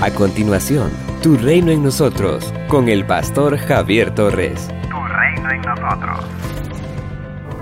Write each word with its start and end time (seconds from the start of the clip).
A 0.00 0.12
continuación, 0.12 0.90
Tu 1.24 1.36
Reino 1.36 1.72
en 1.72 1.82
Nosotros, 1.82 2.54
con 2.68 2.88
el 2.88 3.04
pastor 3.04 3.56
Javier 3.56 4.14
Torres. 4.14 4.68
Tu 4.82 4.96
Reino 4.96 5.50
en 5.50 5.60
Nosotros. 5.62 6.24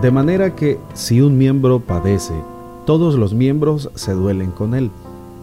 De 0.00 0.12
manera 0.12 0.54
que 0.54 0.78
si 0.94 1.20
un 1.20 1.36
miembro 1.36 1.80
padece, 1.80 2.34
todos 2.86 3.16
los 3.16 3.34
miembros 3.34 3.90
se 3.96 4.12
duelen 4.12 4.52
con 4.52 4.76
él. 4.76 4.92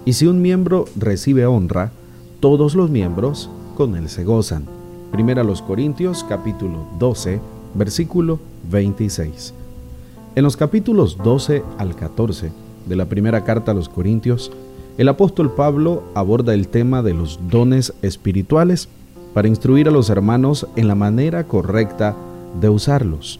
Y 0.05 0.13
si 0.13 0.27
un 0.27 0.41
miembro 0.41 0.85
recibe 0.95 1.45
honra, 1.45 1.91
todos 2.39 2.73
los 2.73 2.89
miembros 2.89 3.49
con 3.75 3.97
él 3.97 4.07
se 4.07 4.23
gozan. 4.23 4.63
Primera 5.11 5.43
los 5.43 5.61
Corintios 5.61 6.23
capítulo 6.23 6.87
12, 6.99 7.41
versículo 7.73 8.39
26. 8.71 9.53
En 10.35 10.43
los 10.45 10.55
capítulos 10.55 11.17
12 11.17 11.63
al 11.79 11.97
14 11.97 12.49
de 12.85 12.95
la 12.95 13.07
primera 13.07 13.43
carta 13.43 13.71
a 13.73 13.75
los 13.75 13.89
Corintios, 13.89 14.53
el 14.97 15.09
apóstol 15.09 15.53
Pablo 15.53 16.03
aborda 16.15 16.55
el 16.55 16.67
tema 16.69 17.03
de 17.03 17.13
los 17.13 17.39
dones 17.49 17.93
espirituales 18.01 18.89
para 19.33 19.47
instruir 19.47 19.87
a 19.87 19.91
los 19.91 20.09
hermanos 20.09 20.65
en 20.75 20.87
la 20.87 20.95
manera 20.95 21.43
correcta 21.43 22.15
de 22.59 22.69
usarlos. 22.69 23.39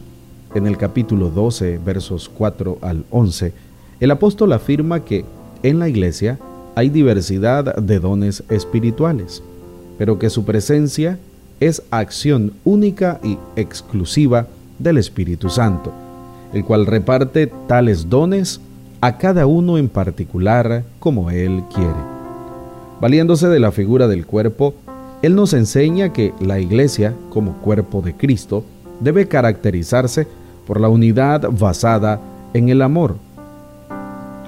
En 0.54 0.68
el 0.68 0.76
capítulo 0.76 1.30
12, 1.30 1.78
versos 1.84 2.28
4 2.28 2.78
al 2.80 3.04
11, 3.10 3.52
el 3.98 4.10
apóstol 4.12 4.52
afirma 4.52 5.04
que 5.04 5.24
en 5.64 5.80
la 5.80 5.88
iglesia 5.88 6.38
hay 6.76 6.90
diversidad 6.90 7.74
de 7.74 7.98
dones 7.98 8.44
espirituales, 8.48 9.42
pero 9.98 10.16
que 10.20 10.30
su 10.30 10.44
presencia 10.44 11.18
es 11.58 11.82
acción 11.90 12.52
única 12.62 13.18
y 13.24 13.36
exclusiva 13.56 14.46
del 14.78 14.98
Espíritu 14.98 15.50
Santo, 15.50 15.92
el 16.52 16.64
cual 16.64 16.86
reparte 16.86 17.48
tales 17.66 18.08
dones 18.08 18.60
a 19.00 19.16
cada 19.18 19.46
uno 19.46 19.78
en 19.78 19.88
particular 19.88 20.82
como 20.98 21.30
Él 21.30 21.62
quiere. 21.72 22.18
Valiéndose 23.00 23.48
de 23.48 23.60
la 23.60 23.70
figura 23.70 24.08
del 24.08 24.26
cuerpo, 24.26 24.74
Él 25.22 25.36
nos 25.36 25.52
enseña 25.52 26.12
que 26.12 26.34
la 26.40 26.58
iglesia, 26.58 27.14
como 27.30 27.54
cuerpo 27.58 28.02
de 28.02 28.14
Cristo, 28.14 28.64
debe 29.00 29.28
caracterizarse 29.28 30.26
por 30.66 30.80
la 30.80 30.88
unidad 30.88 31.48
basada 31.50 32.20
en 32.54 32.68
el 32.68 32.82
amor. 32.82 33.16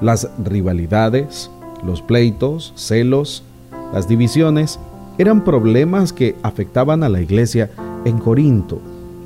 Las 0.01 0.29
rivalidades, 0.45 1.51
los 1.85 2.03
pleitos, 2.03 2.73
celos, 2.75 3.45
las 3.93 4.09
divisiones 4.09 4.81
eran 5.19 5.45
problemas 5.45 6.13
que 6.13 6.35
afectaban 6.43 7.05
a 7.05 7.09
la 7.09 7.21
iglesia 7.21 7.71
en 8.05 8.19
Corinto. 8.19 8.81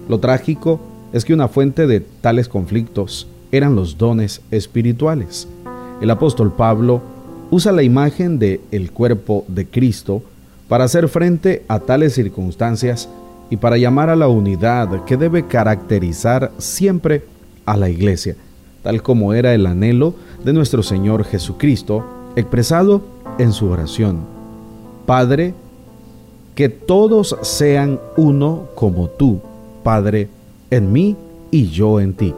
Lo 0.08 0.18
trágico 0.18 0.80
es 1.12 1.24
que 1.24 1.32
una 1.32 1.48
fuente 1.48 1.86
de 1.86 2.00
tales 2.00 2.48
conflictos 2.48 3.28
eran 3.56 3.76
los 3.76 3.96
dones 3.96 4.40
espirituales. 4.50 5.46
El 6.00 6.10
apóstol 6.10 6.52
Pablo 6.52 7.00
usa 7.50 7.70
la 7.70 7.84
imagen 7.84 8.40
de 8.40 8.60
el 8.72 8.90
cuerpo 8.90 9.44
de 9.46 9.66
Cristo 9.66 10.22
para 10.68 10.84
hacer 10.84 11.08
frente 11.08 11.62
a 11.68 11.78
tales 11.78 12.14
circunstancias 12.14 13.08
y 13.50 13.56
para 13.56 13.76
llamar 13.76 14.10
a 14.10 14.16
la 14.16 14.26
unidad 14.26 15.04
que 15.04 15.16
debe 15.16 15.46
caracterizar 15.46 16.50
siempre 16.58 17.24
a 17.64 17.76
la 17.76 17.88
iglesia, 17.88 18.34
tal 18.82 19.02
como 19.02 19.34
era 19.34 19.54
el 19.54 19.66
anhelo 19.66 20.14
de 20.44 20.52
nuestro 20.52 20.82
Señor 20.82 21.24
Jesucristo 21.24 22.04
expresado 22.34 23.02
en 23.38 23.52
su 23.52 23.68
oración. 23.68 24.20
Padre, 25.06 25.54
que 26.56 26.68
todos 26.68 27.36
sean 27.42 28.00
uno 28.16 28.68
como 28.74 29.08
tú, 29.08 29.40
Padre, 29.84 30.28
en 30.70 30.92
mí 30.92 31.16
y 31.52 31.68
yo 31.68 32.00
en 32.00 32.14
ti 32.14 32.34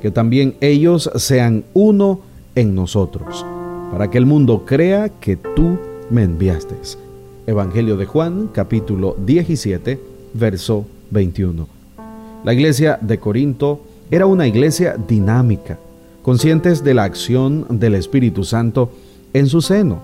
que 0.00 0.10
también 0.10 0.56
ellos 0.60 1.10
sean 1.16 1.64
uno 1.74 2.20
en 2.54 2.74
nosotros, 2.74 3.44
para 3.92 4.10
que 4.10 4.18
el 4.18 4.26
mundo 4.26 4.64
crea 4.64 5.08
que 5.08 5.36
tú 5.36 5.78
me 6.10 6.22
enviaste. 6.22 6.74
Evangelio 7.46 7.96
de 7.96 8.06
Juan, 8.06 8.48
capítulo 8.52 9.16
17, 9.24 10.00
verso 10.34 10.86
21. 11.10 11.66
La 12.44 12.54
iglesia 12.54 12.98
de 13.00 13.18
Corinto 13.18 13.80
era 14.10 14.26
una 14.26 14.46
iglesia 14.46 14.96
dinámica, 14.96 15.78
conscientes 16.22 16.82
de 16.82 16.94
la 16.94 17.04
acción 17.04 17.66
del 17.68 17.94
Espíritu 17.94 18.44
Santo 18.44 18.90
en 19.32 19.46
su 19.46 19.60
seno. 19.60 19.98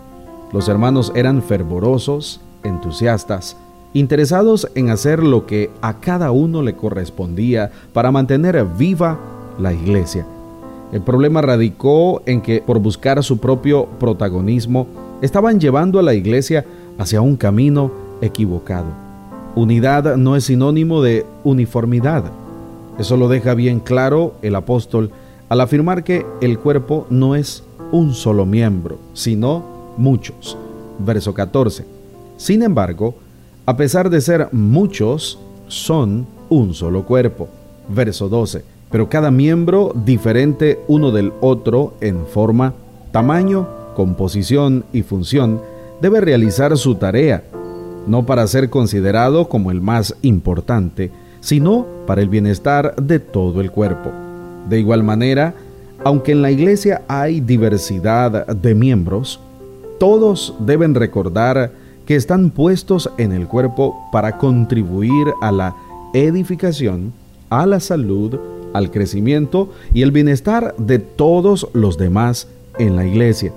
Los 0.52 0.68
hermanos 0.68 1.12
eran 1.14 1.42
fervorosos, 1.42 2.40
entusiastas, 2.62 3.56
interesados 3.94 4.68
en 4.74 4.90
hacer 4.90 5.22
lo 5.22 5.46
que 5.46 5.70
a 5.80 6.00
cada 6.00 6.30
uno 6.30 6.62
le 6.62 6.74
correspondía 6.74 7.70
para 7.92 8.12
mantener 8.12 8.64
viva 8.64 9.18
la 9.58 9.72
iglesia. 9.72 10.26
El 10.92 11.02
problema 11.02 11.42
radicó 11.42 12.22
en 12.26 12.40
que 12.40 12.62
por 12.62 12.78
buscar 12.78 13.22
su 13.24 13.38
propio 13.38 13.86
protagonismo 13.98 14.86
estaban 15.20 15.58
llevando 15.58 15.98
a 15.98 16.02
la 16.02 16.14
iglesia 16.14 16.64
hacia 16.98 17.20
un 17.20 17.36
camino 17.36 17.90
equivocado. 18.20 18.86
Unidad 19.54 20.16
no 20.16 20.36
es 20.36 20.44
sinónimo 20.44 21.02
de 21.02 21.26
uniformidad. 21.42 22.24
Eso 22.98 23.16
lo 23.16 23.28
deja 23.28 23.54
bien 23.54 23.80
claro 23.80 24.34
el 24.42 24.54
apóstol 24.54 25.10
al 25.48 25.60
afirmar 25.60 26.04
que 26.04 26.24
el 26.40 26.58
cuerpo 26.58 27.06
no 27.10 27.34
es 27.34 27.64
un 27.92 28.14
solo 28.14 28.46
miembro, 28.46 28.98
sino 29.12 29.64
muchos. 29.96 30.56
Verso 30.98 31.34
14. 31.34 31.84
Sin 32.36 32.62
embargo, 32.62 33.14
a 33.64 33.76
pesar 33.76 34.08
de 34.10 34.20
ser 34.20 34.48
muchos, 34.52 35.38
son 35.68 36.26
un 36.48 36.74
solo 36.74 37.04
cuerpo. 37.04 37.48
Verso 37.88 38.28
12 38.28 38.75
pero 38.96 39.10
cada 39.10 39.30
miembro 39.30 39.92
diferente 40.06 40.80
uno 40.88 41.10
del 41.10 41.30
otro 41.42 41.92
en 42.00 42.24
forma, 42.24 42.72
tamaño, 43.12 43.68
composición 43.94 44.86
y 44.90 45.02
función, 45.02 45.60
debe 46.00 46.22
realizar 46.22 46.74
su 46.78 46.94
tarea, 46.94 47.44
no 48.06 48.24
para 48.24 48.46
ser 48.46 48.70
considerado 48.70 49.50
como 49.50 49.70
el 49.70 49.82
más 49.82 50.16
importante, 50.22 51.10
sino 51.40 51.84
para 52.06 52.22
el 52.22 52.30
bienestar 52.30 52.96
de 52.96 53.18
todo 53.18 53.60
el 53.60 53.70
cuerpo. 53.70 54.10
De 54.66 54.80
igual 54.80 55.02
manera, 55.02 55.52
aunque 56.02 56.32
en 56.32 56.40
la 56.40 56.50
iglesia 56.50 57.02
hay 57.06 57.40
diversidad 57.40 58.46
de 58.46 58.74
miembros, 58.74 59.38
todos 60.00 60.54
deben 60.60 60.94
recordar 60.94 61.70
que 62.06 62.16
están 62.16 62.48
puestos 62.48 63.10
en 63.18 63.32
el 63.32 63.46
cuerpo 63.46 64.08
para 64.10 64.38
contribuir 64.38 65.26
a 65.42 65.52
la 65.52 65.76
edificación, 66.14 67.12
a 67.50 67.66
la 67.66 67.78
salud, 67.78 68.38
al 68.72 68.90
crecimiento 68.90 69.70
y 69.92 70.02
el 70.02 70.10
bienestar 70.10 70.74
de 70.78 70.98
todos 70.98 71.68
los 71.72 71.98
demás 71.98 72.48
en 72.78 72.96
la 72.96 73.06
iglesia. 73.06 73.52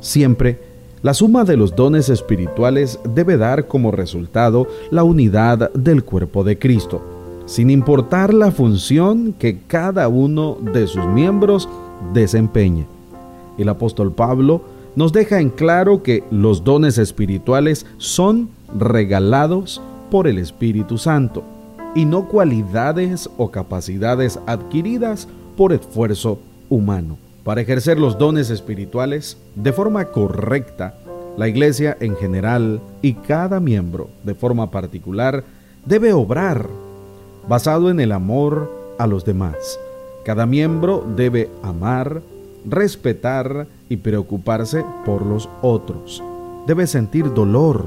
Siempre, 0.00 0.58
la 1.02 1.14
suma 1.14 1.44
de 1.44 1.56
los 1.56 1.76
dones 1.76 2.08
espirituales 2.08 2.98
debe 3.14 3.36
dar 3.36 3.66
como 3.66 3.90
resultado 3.90 4.66
la 4.90 5.04
unidad 5.04 5.70
del 5.72 6.02
cuerpo 6.04 6.44
de 6.44 6.58
Cristo, 6.58 7.02
sin 7.46 7.70
importar 7.70 8.32
la 8.32 8.50
función 8.50 9.34
que 9.38 9.58
cada 9.66 10.08
uno 10.08 10.56
de 10.72 10.86
sus 10.86 11.04
miembros 11.06 11.68
desempeñe. 12.12 12.86
El 13.58 13.68
apóstol 13.68 14.12
Pablo 14.12 14.62
nos 14.96 15.12
deja 15.12 15.40
en 15.40 15.50
claro 15.50 16.02
que 16.02 16.24
los 16.30 16.64
dones 16.64 16.98
espirituales 16.98 17.84
son 17.98 18.48
regalados 18.78 19.82
por 20.10 20.26
el 20.26 20.38
Espíritu 20.38 20.96
Santo 20.96 21.44
y 21.94 22.04
no 22.04 22.28
cualidades 22.28 23.30
o 23.36 23.50
capacidades 23.50 24.38
adquiridas 24.46 25.28
por 25.56 25.72
esfuerzo 25.72 26.38
humano. 26.68 27.16
Para 27.44 27.60
ejercer 27.60 27.98
los 27.98 28.18
dones 28.18 28.50
espirituales 28.50 29.36
de 29.54 29.72
forma 29.72 30.06
correcta, 30.06 30.94
la 31.36 31.48
iglesia 31.48 31.96
en 32.00 32.16
general 32.16 32.80
y 33.02 33.14
cada 33.14 33.60
miembro 33.60 34.08
de 34.24 34.34
forma 34.34 34.70
particular 34.70 35.44
debe 35.84 36.12
obrar 36.12 36.68
basado 37.48 37.90
en 37.90 38.00
el 38.00 38.12
amor 38.12 38.70
a 38.98 39.06
los 39.06 39.24
demás. 39.24 39.78
Cada 40.24 40.46
miembro 40.46 41.04
debe 41.16 41.50
amar, 41.62 42.22
respetar 42.64 43.66
y 43.88 43.98
preocuparse 43.98 44.84
por 45.04 45.26
los 45.26 45.48
otros. 45.60 46.22
Debe 46.66 46.86
sentir 46.86 47.34
dolor 47.34 47.84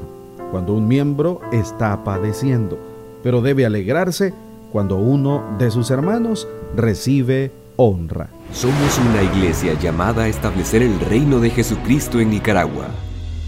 cuando 0.52 0.74
un 0.74 0.86
miembro 0.86 1.40
está 1.50 2.04
padeciendo 2.04 2.78
pero 3.22 3.40
debe 3.40 3.66
alegrarse 3.66 4.32
cuando 4.72 4.96
uno 4.96 5.56
de 5.58 5.70
sus 5.70 5.90
hermanos 5.90 6.48
recibe 6.76 7.50
honra. 7.76 8.28
Somos 8.52 8.98
una 8.98 9.22
iglesia 9.22 9.74
llamada 9.74 10.24
a 10.24 10.28
establecer 10.28 10.82
el 10.82 10.98
reino 11.00 11.40
de 11.40 11.50
Jesucristo 11.50 12.20
en 12.20 12.30
Nicaragua. 12.30 12.88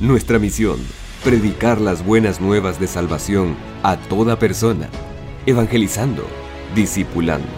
Nuestra 0.00 0.38
misión, 0.38 0.78
predicar 1.24 1.80
las 1.80 2.04
buenas 2.04 2.40
nuevas 2.40 2.80
de 2.80 2.86
salvación 2.86 3.54
a 3.82 3.96
toda 3.96 4.38
persona, 4.38 4.88
evangelizando, 5.46 6.24
discipulando 6.74 7.48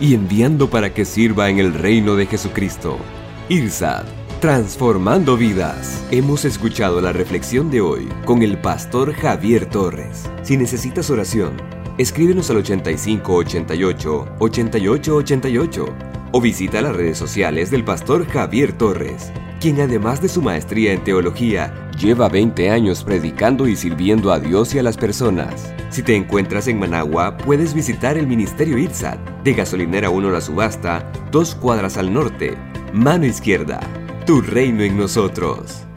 y 0.00 0.14
enviando 0.14 0.70
para 0.70 0.92
que 0.92 1.04
sirva 1.04 1.48
en 1.48 1.58
el 1.58 1.74
reino 1.74 2.14
de 2.14 2.26
Jesucristo. 2.26 2.98
IRSAD, 3.48 4.04
transformando 4.40 5.36
vidas. 5.36 6.06
Hemos 6.12 6.44
escuchado 6.44 7.00
la 7.00 7.12
reflexión 7.12 7.70
de 7.70 7.80
hoy 7.80 8.08
con 8.24 8.42
el 8.42 8.60
pastor 8.60 9.12
Javier 9.12 9.66
Torres. 9.66 10.30
Si 10.42 10.56
necesitas 10.56 11.10
oración, 11.10 11.54
escríbenos 11.98 12.48
al 12.50 12.58
8588 12.58 14.36
8888 14.38 15.86
o 16.30 16.40
visita 16.40 16.80
las 16.82 16.94
redes 16.94 17.18
sociales 17.18 17.70
del 17.72 17.84
pastor 17.84 18.26
Javier 18.26 18.72
Torres. 18.72 19.32
quien 19.60 19.80
además 19.80 20.22
de 20.22 20.28
su 20.28 20.40
maestría 20.40 20.92
en 20.92 21.02
teología, 21.02 21.90
lleva 21.98 22.28
20 22.28 22.70
años 22.70 23.02
predicando 23.02 23.66
y 23.66 23.74
sirviendo 23.74 24.30
a 24.30 24.38
Dios 24.38 24.72
y 24.72 24.78
a 24.78 24.84
las 24.84 24.96
personas. 24.96 25.74
Si 25.90 26.04
te 26.04 26.14
encuentras 26.14 26.68
en 26.68 26.78
Managua, 26.78 27.36
puedes 27.38 27.74
visitar 27.74 28.16
el 28.16 28.28
Ministerio 28.28 28.78
ITSAT, 28.78 29.18
de 29.42 29.54
Gasolinera 29.54 30.10
1 30.10 30.30
La 30.30 30.40
Subasta, 30.40 31.10
dos 31.32 31.56
cuadras 31.56 31.96
al 31.96 32.12
norte, 32.12 32.56
mano 32.92 33.26
izquierda. 33.26 33.97
Tu 34.28 34.42
reino 34.42 34.82
en 34.82 34.98
nosotros. 34.98 35.87